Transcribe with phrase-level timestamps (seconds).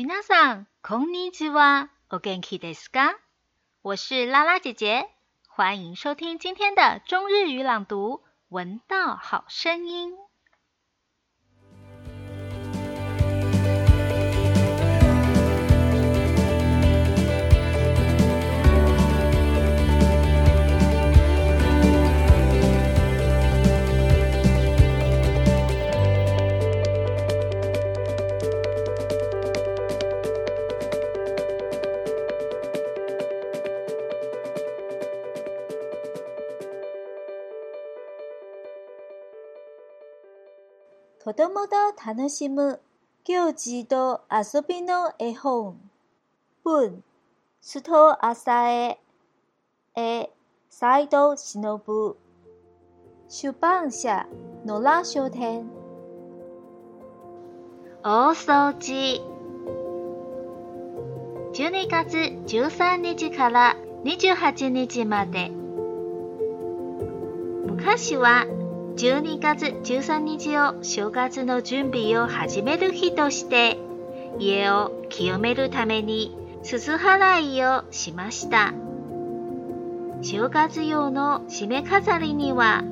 [0.00, 3.16] 皆さんこんにちは、お元気ですか？
[3.82, 5.08] 我是拉拉姐姐，
[5.48, 10.12] 欢迎收听今天的中日语朗读《闻道好声音》。
[41.20, 41.72] 子供と
[42.06, 42.80] 楽しむ
[43.24, 45.76] 行事と遊びの絵本。
[46.62, 47.02] 文、
[47.60, 49.00] 須藤浅江。
[49.96, 50.30] 絵、
[50.70, 52.16] 斎藤忍。
[53.28, 54.28] 出版社、
[54.64, 55.66] 野良書店。
[58.04, 59.20] 大掃除。
[61.52, 62.14] 12月
[62.46, 65.50] 13日から28日まで。
[67.66, 68.44] 昔は
[68.98, 73.78] 12月13日を正月の準備を始める日として
[74.40, 78.74] 家を清めるためにすす払いをしました
[80.20, 82.82] 正月用の締め飾りには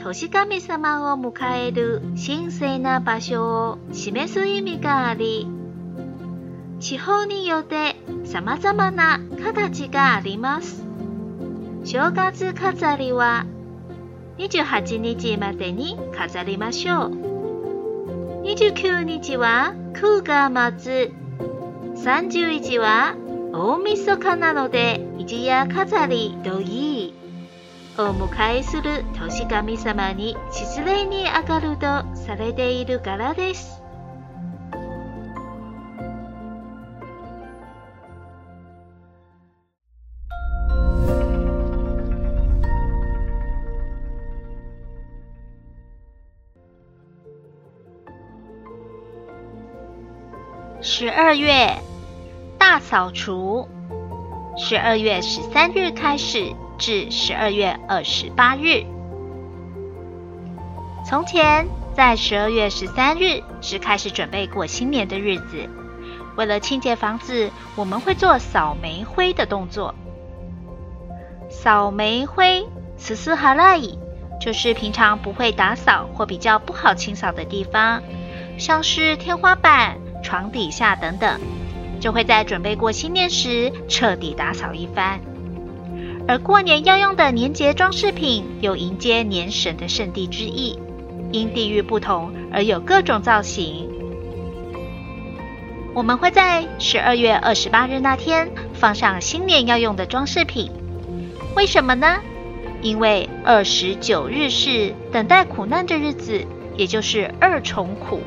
[0.00, 5.48] 年神様を迎える神聖な場所を示す意味があり
[6.78, 10.84] 地方によって様々な形があります
[11.84, 13.44] 正月飾りは
[14.38, 17.10] 28日までに飾りましょう。
[18.44, 21.10] 29日は空が待つ。
[21.96, 23.16] 30日は
[23.52, 27.14] 大晦日なので一夜飾りといい。
[27.98, 33.85] お迎えする年神様に失礼に上がるとされているからです。
[50.88, 51.80] 十二月
[52.60, 53.66] 大扫除，
[54.56, 58.84] 十二月十三日开始至十二月二十八日。
[61.04, 61.66] 从前
[61.96, 65.68] 在十二月十三日是开始准备过新年的日子。
[66.36, 69.92] 为了清洁房子，我们会做扫煤灰的动作。
[71.50, 72.64] 扫煤灰，
[72.96, 73.98] 十四哈拉伊，
[74.40, 78.00] 就是平常不会打扫或比较不好清扫的地方，
[78.56, 79.96] 像是天花板。
[80.26, 81.40] 床底下等等，
[82.00, 85.20] 就会在准备过新年时彻底打扫一番。
[86.26, 90.76] 而过年要用的年节装饰品有迎接年神的圣地之意，
[91.30, 93.88] 因地域不同而有各种造型。
[95.94, 100.72] 我们会在十二月二十八日那天放上新年要用的装饰品，
[101.54, 102.16] 为什么呢？
[102.82, 106.44] 因为二十九日是等待苦难的日子，
[106.76, 108.20] 也就是二重苦。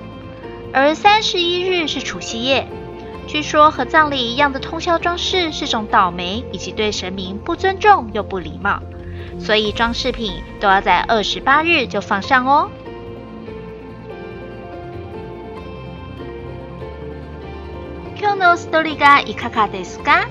[0.71, 2.67] 而三十一日是除夕夜，
[3.27, 8.79] 据说和葬礼一样的通宵装饰是种倒霉，以及对神明不尊重又不礼貌，
[9.39, 12.69] 所以装饰品都要在二十八日就放上哦。
[18.19, 20.27] 今日のストーリーがいかかですか？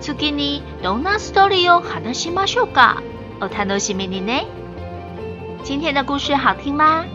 [0.00, 3.02] 次にどんなストーリーを話しましょうか？
[3.40, 4.44] お楽しみにね。
[5.64, 7.06] 今天的故事好听吗？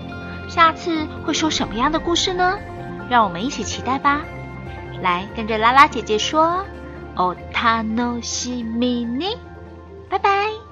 [0.50, 2.58] 下次会说什么样的故事呢？
[3.10, 4.24] 让我们一起期待吧！
[5.02, 6.66] 来，跟着拉拉姐姐说
[7.16, 9.38] 哦，他诺西米 s
[10.10, 10.69] 拜拜。